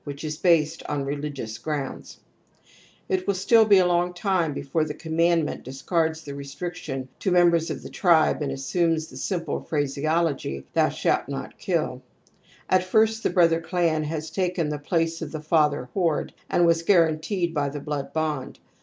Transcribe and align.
wKich 0.07 0.23
is 0.23 0.37
based 0.37 0.81
oiTreligioiis^Q] 0.89 1.17
long 3.87 4.13
timebeJore 4.15 4.87
the 4.87 4.93
command 4.95 5.45
ment 5.45 5.63
discards 5.63 6.23
the 6.23 6.33
restriction 6.33 7.07
to 7.19 7.29
members 7.29 7.69
of 7.69 7.83
the 7.83 7.89
tribe 7.91 8.41
and 8.41 8.51
assumes 8.51 9.09
the 9.11 9.17
simple 9.17 9.59
phraseology: 9.61 10.61
[iociriWUU^^ 10.61 10.73
Thou 10.73 10.89
shalt 10.89 11.29
not 11.29 11.59
kill. 11.59 12.01
At 12.67 12.83
first 12.83 13.21
the 13.21 13.29
brother 13.29 13.61
clan 13.61 14.03
has 14.05 14.31
taken 14.31 14.69
the 14.69 14.79
place 14.79 15.21
of 15.21 15.31
the 15.31 15.39
father 15.39 15.87
horde 15.93 16.33
and 16.49 16.65
was 16.65 16.81
guaranteed 16.81 17.53
by 17.53 17.69
the 17.69 17.79
blood 17.79 18.11
bond. 18.11 18.57